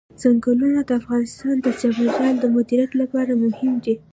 [0.21, 3.95] ځنګلونه د افغانستان د چاپیریال د مدیریت لپاره مهم دي.